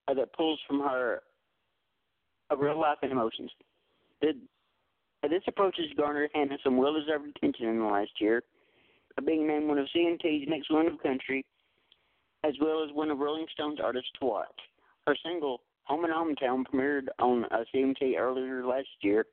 that 0.07 0.33
pulls 0.33 0.59
from 0.67 0.81
her 0.81 1.21
of 2.49 2.59
real 2.59 2.79
life 2.79 2.97
and 3.01 3.11
emotions. 3.11 3.51
The, 4.23 5.27
this 5.27 5.43
approach 5.47 5.75
has 5.77 5.97
garnered 5.97 6.31
Hannah 6.33 6.57
some 6.63 6.77
well 6.77 6.93
deserved 6.93 7.27
attention 7.35 7.67
in 7.67 7.79
the 7.79 7.85
last 7.85 8.11
year, 8.19 8.41
being 9.25 9.45
named 9.45 9.67
one 9.67 9.77
of 9.77 9.87
CMT's 9.93 10.47
Next 10.47 10.71
Women 10.71 10.93
of 10.93 11.03
Country, 11.03 11.45
as 12.45 12.53
well 12.61 12.83
as 12.83 12.95
one 12.95 13.11
of 13.11 13.19
Rolling 13.19 13.45
Stone's 13.53 13.79
artists 13.83 14.09
to 14.19 14.25
watch. 14.25 14.47
Her 15.05 15.15
single, 15.25 15.59
Home 15.83 16.05
and 16.05 16.13
Hometown, 16.13 16.63
premiered 16.65 17.07
on 17.19 17.45
CMT 17.75 18.17
earlier 18.17 18.65
last 18.65 18.87
year 19.01 19.25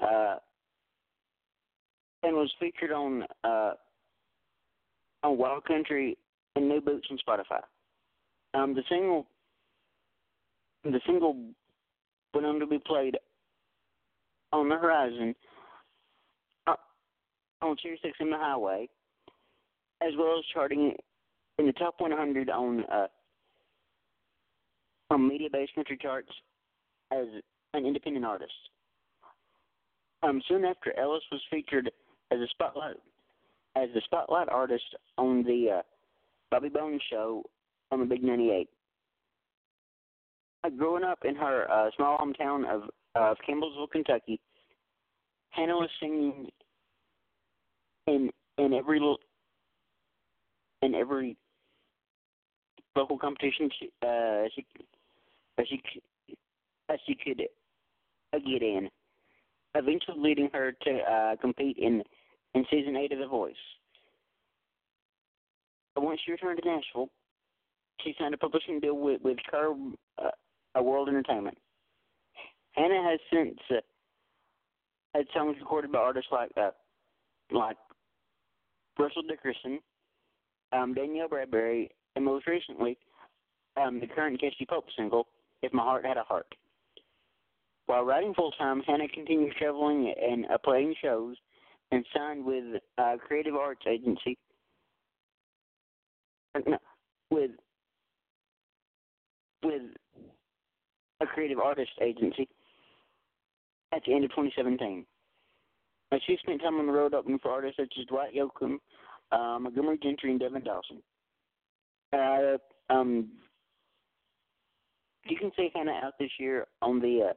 uh, 0.00 0.36
and 2.22 2.36
was 2.36 2.52
featured 2.60 2.92
on 2.92 3.24
uh, 3.42 3.72
on 5.24 5.36
Wild 5.36 5.64
Country 5.64 6.16
and 6.54 6.68
New 6.68 6.80
Boots 6.80 7.08
on 7.10 7.18
Spotify. 7.26 7.60
Um, 8.54 8.74
the 8.74 8.82
single 8.88 9.26
the 10.84 11.00
single 11.06 11.36
went 12.34 12.46
on 12.46 12.60
to 12.60 12.66
be 12.66 12.78
played 12.78 13.16
on 14.52 14.68
the 14.68 14.76
horizon 14.76 15.34
uh, 16.66 16.74
on 17.60 17.76
Sirius 17.82 18.00
in 18.20 18.30
the 18.30 18.36
Highway, 18.36 18.88
as 20.02 20.12
well 20.18 20.38
as 20.38 20.44
charting 20.52 20.94
in 21.58 21.66
the 21.66 21.72
top 21.72 21.94
100 21.98 22.50
on 22.50 22.84
uh, 22.84 23.06
on 25.10 25.28
media-based 25.28 25.74
country 25.74 25.98
charts 26.00 26.30
as 27.12 27.26
an 27.74 27.84
independent 27.84 28.24
artist. 28.24 28.52
Um, 30.22 30.40
soon 30.48 30.64
after, 30.64 30.98
Ellis 30.98 31.22
was 31.30 31.40
featured 31.50 31.90
as 32.30 32.38
a 32.38 32.46
spotlight 32.48 32.96
as 33.76 33.88
the 33.94 34.00
spotlight 34.04 34.48
artist 34.48 34.84
on 35.18 35.42
the 35.44 35.78
uh, 35.78 35.82
Bobby 36.50 36.68
Bones 36.68 37.02
show 37.10 37.42
on 37.90 38.00
the 38.00 38.06
Big 38.06 38.22
98 38.22 38.68
uh, 40.64 40.70
growing 40.70 41.04
up 41.04 41.20
in 41.24 41.34
her 41.34 41.70
uh, 41.70 41.90
small 41.96 42.18
hometown 42.18 42.66
of 42.68 42.82
of 43.14 43.36
Campbellsville, 43.48 43.90
Kentucky, 43.90 44.40
Hannah 45.50 45.76
was 45.76 45.90
singing 46.00 46.48
in 48.06 48.30
in 48.58 48.72
every 48.72 49.00
in 50.82 50.94
every 50.94 51.36
local 52.96 53.18
competition 53.18 53.70
she, 53.78 53.90
uh, 54.06 54.44
she 54.54 54.66
as 55.58 55.66
she 55.68 55.80
as 56.88 56.98
she 57.06 57.14
could 57.14 57.42
uh, 58.32 58.38
get 58.38 58.62
in, 58.62 58.88
eventually 59.74 60.18
leading 60.18 60.48
her 60.52 60.72
to 60.82 60.98
uh, 60.98 61.36
compete 61.36 61.76
in 61.78 62.02
in 62.54 62.64
season 62.70 62.96
eight 62.96 63.12
of 63.12 63.18
The 63.18 63.26
Voice. 63.26 63.54
But 65.94 66.04
once 66.04 66.20
she 66.24 66.32
returned 66.32 66.60
to 66.62 66.68
Nashville, 66.68 67.08
she 68.02 68.14
signed 68.18 68.34
a 68.34 68.38
publishing 68.38 68.80
deal 68.80 68.96
with 68.96 69.20
with 69.22 69.38
Curb 69.50 69.76
uh, 70.18 70.30
uh, 70.78 70.82
World 70.82 71.08
Entertainment. 71.08 71.58
Hannah 72.72 73.02
has 73.10 73.20
since 73.32 73.58
uh, 73.70 73.80
had 75.14 75.26
songs 75.34 75.56
recorded 75.60 75.92
by 75.92 75.98
artists 75.98 76.30
like 76.32 76.50
uh, 76.56 76.70
like 77.50 77.76
Russell 78.98 79.22
Dickerson, 79.28 79.80
um, 80.72 80.94
Danielle 80.94 81.28
Bradbery, 81.28 81.90
and 82.16 82.24
most 82.24 82.46
recently, 82.46 82.96
um, 83.76 84.00
the 84.00 84.06
current 84.06 84.40
Cassadee 84.40 84.68
Pope 84.68 84.86
single, 84.96 85.26
If 85.62 85.72
My 85.72 85.82
Heart 85.82 86.06
Had 86.06 86.16
a 86.16 86.22
Heart. 86.22 86.46
While 87.86 88.04
writing 88.04 88.32
full 88.34 88.52
time, 88.52 88.82
Hannah 88.86 89.08
continued 89.08 89.54
traveling 89.56 90.14
and 90.20 90.46
uh, 90.46 90.58
playing 90.58 90.94
shows 91.02 91.36
and 91.90 92.04
signed 92.16 92.44
with 92.44 92.80
uh, 92.96 93.16
Creative 93.26 93.54
Arts 93.54 93.82
Agency. 93.86 94.38
with 97.30 97.50
with 99.62 99.82
a 101.20 101.26
creative 101.26 101.58
artist 101.58 101.92
agency 102.00 102.48
at 103.92 104.02
the 104.06 104.14
end 104.14 104.24
of 104.24 104.30
2017. 104.30 105.06
Uh, 106.10 106.16
she 106.26 106.36
spent 106.42 106.60
time 106.60 106.78
on 106.78 106.86
the 106.86 106.92
road 106.92 107.14
opening 107.14 107.38
for 107.38 107.50
artists 107.50 107.78
such 107.78 107.92
as 107.98 108.06
Dwight 108.06 108.34
Yoakam, 108.34 108.78
uh, 109.32 109.58
Montgomery 109.58 109.98
Gentry, 110.02 110.30
and 110.30 110.40
Devin 110.40 110.62
Dawson. 110.62 111.02
Uh, 112.12 112.58
um, 112.92 113.28
you 115.24 115.36
can 115.36 115.50
see 115.56 115.70
Hannah 115.74 116.00
out 116.04 116.14
this 116.18 116.30
year 116.38 116.66
on 116.82 117.00
the 117.00 117.30
uh, 117.30 117.32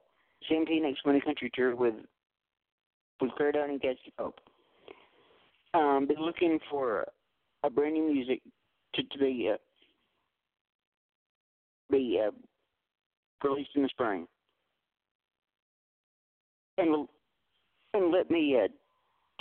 CMT 0.52 0.82
Next 0.82 1.06
Money 1.06 1.22
Country 1.22 1.52
Tour 1.54 1.76
with 1.76 1.96
with 3.22 3.32
Dunn 3.38 3.70
and 3.70 3.82
Cassadee 3.82 4.12
Pope. 4.18 4.40
Um, 5.74 6.06
been 6.08 6.20
looking 6.20 6.60
for 6.70 7.06
a 7.64 7.70
brand 7.70 7.94
new 7.94 8.12
music 8.12 8.42
to, 8.96 9.04
to 9.04 9.18
be 9.18 9.50
uh, 9.54 9.58
be 11.90 12.22
uh, 12.26 12.32
released 13.48 13.72
in 13.76 13.84
the 13.84 13.90
spring. 13.90 14.28
And 16.78 17.08
and 17.94 18.12
let 18.12 18.30
me 18.30 18.60
uh, 18.62 18.68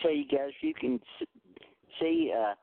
tell 0.00 0.12
you 0.12 0.26
guys, 0.26 0.50
you 0.60 0.74
can 0.74 1.00
see 2.00 2.32
uh, 2.36 2.54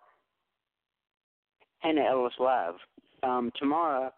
Hannah 1.79 2.05
Ellis 2.09 2.33
live 2.39 2.75
um, 3.23 3.51
tomorrow 3.57 4.11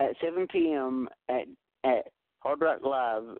at 0.00 0.10
7 0.22 0.46
p.m. 0.50 1.08
at 1.28 1.46
at 1.84 2.08
Hard 2.40 2.60
Rock 2.60 2.80
Live 2.82 3.36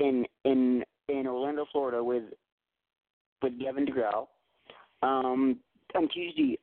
in 0.00 0.26
in 0.44 0.84
in 1.08 1.26
Orlando, 1.26 1.66
Florida, 1.72 2.02
with 2.02 2.24
with 3.42 3.58
Gavin 3.58 3.86
DeGraw. 3.86 4.26
Um, 5.02 5.58
on 5.94 6.08
Tuesday, 6.08 6.58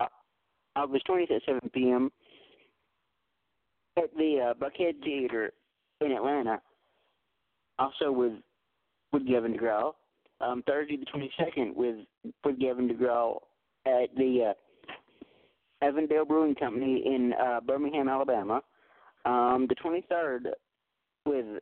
uh, 0.00 0.06
August 0.76 1.06
20th 1.06 1.30
at 1.30 1.42
7 1.46 1.60
p.m. 1.72 2.10
at 3.96 4.12
the 4.16 4.50
uh, 4.50 4.54
Buckhead 4.54 5.02
Theater 5.02 5.52
in 6.00 6.12
Atlanta. 6.12 6.60
Also 7.78 8.10
with 8.10 8.34
with 9.12 9.26
Gavin 9.26 9.56
DeGraw. 9.56 9.92
Um, 10.40 10.62
Thursday 10.66 10.96
the 10.96 11.06
22nd 11.06 11.74
with 11.74 11.96
with 12.44 12.58
Gavin 12.58 12.88
DeGraw 12.88 13.38
at 13.86 14.14
the 14.16 14.50
uh, 14.50 15.84
Avondale 15.84 16.24
Brewing 16.24 16.54
Company 16.54 17.02
in 17.06 17.32
uh, 17.40 17.60
Birmingham, 17.60 18.08
Alabama. 18.08 18.60
Um, 19.24 19.66
the 19.68 19.74
23rd 19.76 20.52
with 21.26 21.60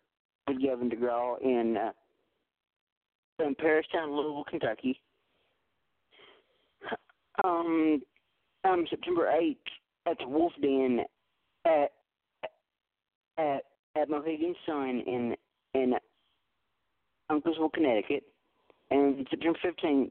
with 0.48 0.62
Gavin 0.62 0.90
DeGraw 0.90 1.40
in 1.42 1.76
uh, 1.76 3.44
in 3.44 3.54
Paristown, 3.54 4.12
Louisville, 4.12 4.44
Kentucky. 4.48 5.00
Um, 7.44 8.00
um, 8.64 8.86
September 8.88 9.30
8th 9.30 9.56
at 10.10 10.18
the 10.18 10.28
Wolf 10.28 10.52
Den 10.62 11.00
at 11.66 11.92
at 13.38 13.62
at 13.94 14.08
Mohegan 14.08 14.54
Sun 14.66 15.02
in 15.06 15.36
in 15.76 15.94
Uncasville, 17.30 17.72
Connecticut, 17.72 18.24
and 18.90 19.26
September 19.30 19.58
15th 19.64 20.10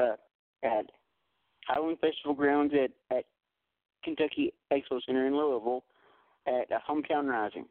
uh, 0.00 0.16
at 0.62 0.86
Highland 1.66 1.98
Festival 2.00 2.34
Grounds 2.34 2.72
at 2.74 3.16
at 3.16 3.24
Kentucky 4.02 4.52
Expo 4.72 5.00
Center 5.06 5.26
in 5.26 5.36
Louisville 5.36 5.84
at 6.46 6.70
uh, 6.70 6.78
Hometown 6.88 7.26
Rising. 7.26 7.66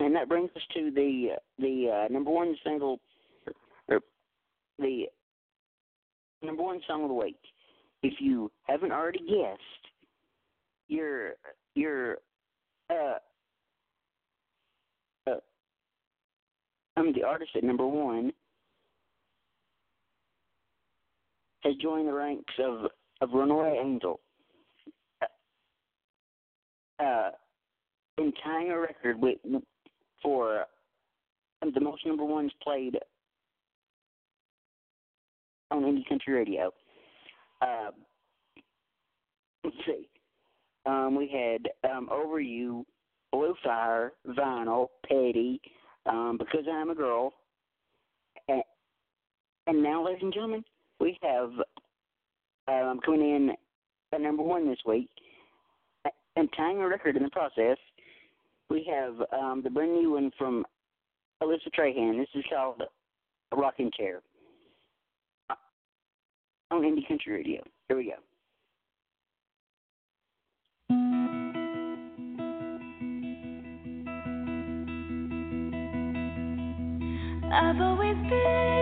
And 0.00 0.14
that 0.14 0.28
brings 0.28 0.50
us 0.56 0.62
to 0.74 0.90
the 0.90 1.36
the 1.58 2.04
uh, 2.06 2.12
number 2.12 2.30
one 2.30 2.56
single, 2.64 3.00
or 3.88 4.00
the 4.78 5.06
number 6.42 6.62
one 6.62 6.80
song 6.86 7.02
of 7.02 7.08
the 7.08 7.14
week. 7.14 7.38
If 8.02 8.14
you 8.20 8.50
haven't 8.64 8.92
already 8.92 9.20
guessed, 9.20 9.84
your 10.88 11.32
your 11.74 12.18
uh, 12.90 12.94
uh, 12.94 13.18
I'm 17.02 17.12
the 17.12 17.24
artist 17.24 17.50
at 17.56 17.64
number 17.64 17.86
one 17.86 18.32
has 21.64 21.74
joined 21.82 22.06
the 22.06 22.12
ranks 22.12 22.54
of 22.60 22.90
of 23.20 23.30
Angel. 23.80 24.20
Uh, 27.00 27.30
in 28.18 28.32
tying 28.44 28.70
a 28.70 28.78
record 28.78 29.20
with 29.20 29.38
for 30.22 30.64
the 31.74 31.80
most 31.80 32.06
number 32.06 32.24
ones 32.24 32.52
played 32.62 32.96
on 35.72 35.82
indie 35.82 36.08
country 36.08 36.34
radio. 36.34 36.70
Uh, 37.60 37.90
let's 39.64 39.76
see. 39.86 40.08
Um, 40.86 41.16
we 41.16 41.28
had 41.28 41.90
um, 41.90 42.08
Over 42.12 42.38
You, 42.40 42.86
Blue 43.32 43.54
Fire, 43.64 44.12
Vinyl, 44.28 44.88
Petty, 45.08 45.60
um, 46.06 46.36
Because 46.38 46.66
I'm 46.70 46.90
a 46.90 46.94
Girl. 46.94 47.32
And, 48.48 48.62
and 49.66 49.82
now, 49.82 50.04
ladies 50.04 50.22
and 50.22 50.32
gentlemen, 50.32 50.64
we 51.00 51.18
have 51.22 51.50
um, 52.68 53.00
coming 53.04 53.20
in 53.20 53.50
at 54.12 54.20
number 54.20 54.42
one 54.42 54.68
this 54.68 54.78
week 54.86 55.08
and 56.36 56.48
tying 56.56 56.78
a 56.78 56.88
record 56.88 57.16
in 57.16 57.22
the 57.22 57.30
process 57.30 57.76
we 58.72 58.88
have 58.90 59.14
um, 59.38 59.60
the 59.62 59.68
brand 59.68 59.92
new 59.92 60.12
one 60.12 60.30
from 60.38 60.64
Alyssa 61.42 61.70
Trahan. 61.78 62.18
This 62.18 62.28
is 62.34 62.44
called 62.50 62.82
a 63.52 63.56
rocking 63.56 63.90
chair 63.94 64.22
uh, 65.50 65.54
on 66.70 66.80
Indie 66.80 67.06
Country 67.06 67.34
Radio. 67.34 67.62
Here 67.88 67.98
we 67.98 68.04
go. 68.04 68.31
I've 77.52 77.80
always 77.80 78.16
been 78.30 78.81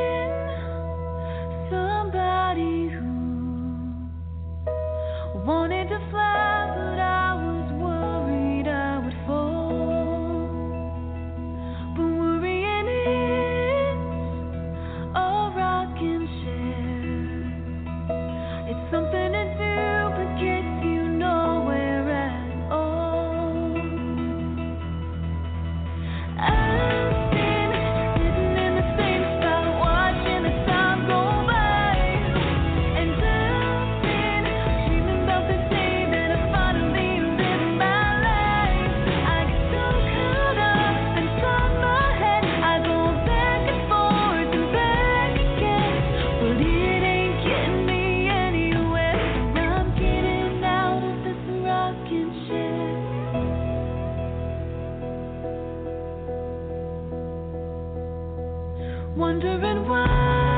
wondering 59.21 59.87
why. 59.87 60.50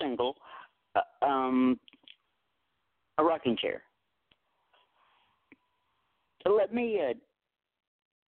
Single, 0.00 0.36
uh, 0.94 1.24
um, 1.24 1.78
a 3.18 3.24
rocking 3.24 3.56
chair. 3.56 3.82
So 6.42 6.52
let 6.52 6.72
me 6.72 7.00
uh, 7.00 7.14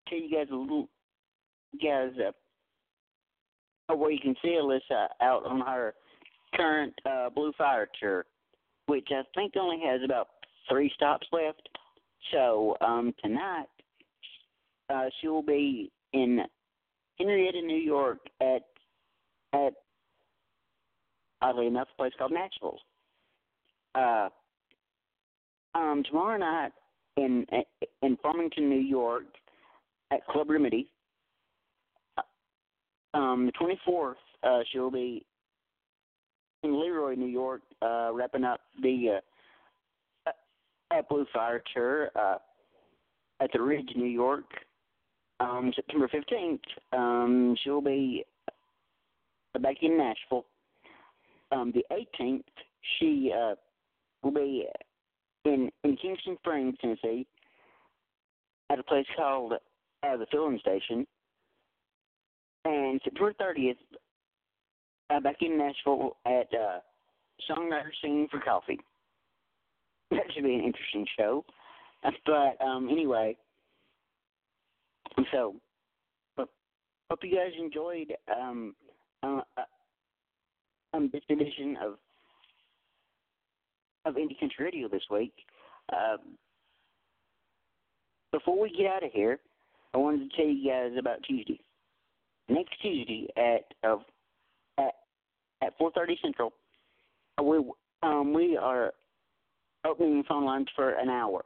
tell 0.08 0.18
you 0.18 0.30
guys 0.30 0.48
a 0.52 0.54
little, 0.54 0.88
guys, 1.82 2.10
uh, 3.88 3.96
where 3.96 4.10
you 4.10 4.20
can 4.20 4.34
see 4.42 4.58
Alyssa 4.60 5.06
out 5.22 5.46
on 5.46 5.60
her 5.60 5.94
current 6.54 6.92
uh, 7.06 7.30
Blue 7.30 7.52
Fire 7.56 7.88
tour, 8.00 8.26
which 8.86 9.08
I 9.10 9.22
think 9.34 9.54
only 9.58 9.80
has 9.86 10.00
about 10.04 10.28
three 10.68 10.92
stops 10.94 11.26
left. 11.32 11.68
So 12.32 12.76
um, 12.80 13.14
tonight, 13.22 13.66
uh, 14.92 15.06
she 15.20 15.28
will 15.28 15.42
be 15.42 15.90
in 16.12 16.40
Henrietta, 17.18 17.62
New 17.62 17.76
York, 17.76 18.18
at 18.40 18.62
at 19.52 19.74
oddly 21.40 21.66
enough, 21.66 21.88
a 21.92 21.96
place 21.96 22.12
called 22.18 22.32
Nashville. 22.32 22.78
Uh, 23.94 24.28
um, 25.74 26.02
tomorrow 26.08 26.38
night 26.38 26.72
in 27.16 27.46
in 28.02 28.16
Farmington, 28.22 28.68
New 28.68 28.80
York, 28.80 29.24
at 30.10 30.24
Club 30.26 30.50
Remedy. 30.50 30.88
Uh, 32.16 33.16
um, 33.16 33.46
the 33.46 33.52
24th, 33.52 34.14
uh, 34.42 34.60
she'll 34.70 34.90
be 34.90 35.24
in 36.62 36.80
Leroy, 36.80 37.14
New 37.14 37.26
York, 37.26 37.62
uh, 37.82 38.10
wrapping 38.12 38.44
up 38.44 38.60
the 38.82 39.18
uh, 40.26 40.30
at 40.92 41.08
Blue 41.08 41.26
Fire 41.32 41.62
tour 41.74 42.10
uh, 42.14 42.36
at 43.40 43.50
the 43.52 43.60
Ridge, 43.60 43.90
New 43.96 44.06
York. 44.06 44.44
Um, 45.40 45.72
September 45.74 46.08
15th, 46.08 46.60
um, 46.92 47.56
she'll 47.64 47.80
be 47.80 48.24
back 49.60 49.76
in 49.82 49.98
Nashville 49.98 50.46
um, 51.52 51.72
the 51.72 51.84
18th, 51.92 52.44
she 52.98 53.32
uh, 53.36 53.54
will 54.22 54.32
be 54.32 54.66
in 55.44 55.70
in 55.84 55.96
Kingston 55.96 56.36
Springs, 56.40 56.76
Tennessee, 56.80 57.26
at 58.70 58.78
a 58.78 58.82
place 58.82 59.06
called 59.16 59.52
uh, 59.52 60.16
the 60.16 60.26
Filling 60.30 60.58
Station. 60.60 61.06
And 62.64 63.00
September 63.02 63.34
30th, 63.40 63.74
uh, 65.10 65.20
back 65.20 65.36
in 65.40 65.58
Nashville 65.58 66.16
at 66.24 66.46
uh, 66.54 66.78
Songwriter 67.50 67.90
Singing 68.00 68.28
for 68.30 68.38
Coffee. 68.38 68.78
That 70.10 70.22
should 70.32 70.44
be 70.44 70.54
an 70.54 70.64
interesting 70.64 71.06
show. 71.18 71.44
But 72.26 72.60
um, 72.60 72.88
anyway, 72.90 73.36
so 75.30 75.54
hope 76.36 77.20
you 77.22 77.30
guys 77.30 77.52
enjoyed 77.56 78.12
um, 78.34 78.74
uh, 79.22 79.40
uh 79.56 79.62
um, 80.94 81.10
this 81.12 81.22
edition 81.30 81.76
of 81.82 81.94
of 84.04 84.14
Indie 84.14 84.38
Country 84.38 84.64
Radio 84.64 84.88
this 84.88 85.02
week. 85.10 85.32
Um, 85.92 86.36
before 88.32 88.60
we 88.60 88.70
get 88.70 88.86
out 88.86 89.04
of 89.04 89.12
here, 89.12 89.38
I 89.94 89.98
wanted 89.98 90.30
to 90.30 90.36
tell 90.36 90.46
you 90.46 90.70
guys 90.70 90.92
about 90.98 91.22
Tuesday. 91.26 91.60
Next 92.48 92.72
Tuesday 92.82 93.28
at 93.36 93.88
uh, 93.88 93.98
at 94.78 94.94
at 95.62 95.78
4:30 95.78 96.20
Central, 96.22 96.52
we 97.42 97.58
um, 98.02 98.32
we 98.32 98.56
are 98.56 98.92
opening 99.84 100.24
phone 100.28 100.44
lines 100.44 100.68
for 100.74 100.90
an 100.90 101.08
hour. 101.08 101.44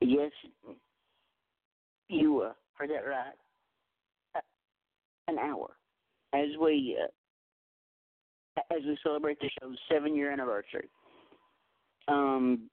Yes, 0.00 0.32
you 2.08 2.40
uh, 2.40 2.52
heard 2.74 2.90
that 2.90 3.08
right. 3.08 3.34
An 5.30 5.38
hour 5.38 5.76
as 6.34 6.48
we 6.60 6.98
uh, 7.00 8.74
as 8.74 8.82
we 8.84 8.98
celebrate 9.04 9.38
the 9.38 9.48
show's 9.60 9.76
seven 9.88 10.16
year 10.16 10.32
anniversary. 10.32 10.88
Um, 12.08 12.68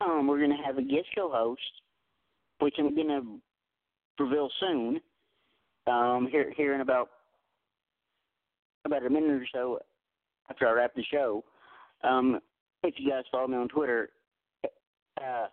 um, 0.00 0.28
we're 0.28 0.38
going 0.38 0.56
to 0.56 0.64
have 0.64 0.78
a 0.78 0.82
guest 0.82 1.08
co 1.16 1.28
host, 1.28 1.60
which 2.60 2.76
I'm 2.78 2.94
going 2.94 3.08
to 3.08 4.22
reveal 4.22 4.48
soon. 4.60 5.00
Um, 5.88 6.28
here, 6.30 6.52
here 6.56 6.74
in 6.74 6.80
about 6.80 7.08
about 8.84 9.04
a 9.04 9.10
minute 9.10 9.42
or 9.42 9.46
so 9.52 9.80
after 10.50 10.68
I 10.68 10.72
wrap 10.72 10.94
the 10.94 11.02
show. 11.10 11.42
Um, 12.04 12.38
if 12.84 12.94
you 12.96 13.10
guys 13.10 13.24
follow 13.32 13.48
me 13.48 13.56
on 13.56 13.66
Twitter, 13.66 14.10
uh, 15.20 15.46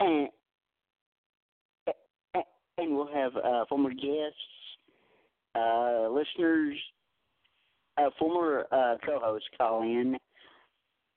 and 0.00 0.28
and 2.78 2.94
we'll 2.94 3.12
have 3.12 3.36
uh, 3.36 3.64
former 3.68 3.90
guests 3.90 4.40
uh, 5.56 6.08
listeners, 6.10 6.76
uh, 7.98 8.10
former 8.18 8.66
uh, 8.70 8.96
co-hosts 9.04 9.48
call 9.56 9.82
in 9.82 10.16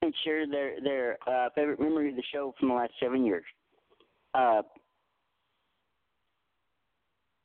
and 0.02 0.14
share 0.24 0.48
their 0.48 0.80
their 0.82 1.18
uh, 1.28 1.50
favorite 1.56 1.80
memory 1.80 2.10
of 2.10 2.16
the 2.16 2.24
show 2.32 2.54
from 2.60 2.70
the 2.70 2.76
last 2.76 2.94
seven 3.02 3.26
years. 3.26 3.44
Uh, 4.34 4.62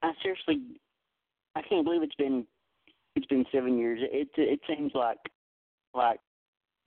I 0.03 0.13
seriously, 0.23 0.61
I 1.57 1.63
can't 1.63 1.85
believe 1.85 2.03
it's 2.03 2.15
been 2.15 2.47
it's 3.17 3.27
been 3.27 3.45
seven 3.51 3.77
years. 3.77 4.01
It 4.03 4.29
it 4.37 4.61
seems 4.69 4.93
like 4.95 5.19
like 5.95 6.21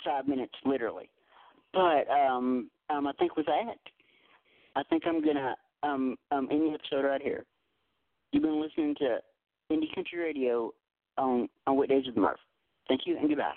five 0.06 0.28
minutes 0.28 0.54
literally, 0.66 1.10
but 1.74 2.10
um, 2.10 2.70
um, 2.90 3.08
I 3.08 3.12
think 3.14 3.36
with 3.36 3.48
that, 3.48 3.76
I 4.76 4.84
think 4.84 5.04
I'm 5.06 5.26
gonna 5.26 5.56
um 5.84 6.16
um 6.32 6.48
the 6.48 6.74
episode 6.74 7.08
right 7.08 7.22
here. 7.22 7.46
You've 8.32 8.44
been 8.44 8.62
listening 8.62 8.96
to 8.96 9.20
Indie 9.72 9.94
Country 9.94 10.20
Radio 10.20 10.72
on, 11.18 11.50
on 11.66 11.78
weekdays 11.78 12.06
with 12.06 12.18
Murph. 12.18 12.40
Thank 12.88 13.02
you 13.06 13.18
and 13.18 13.28
goodbye. 13.30 13.54